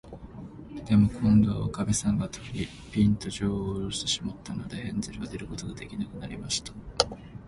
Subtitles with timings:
[0.87, 6.73] でも、こんどは、おかみさんが戸に、ぴんと、じょうをおろしてしまったので、ヘンゼルは出ることができなくなりました。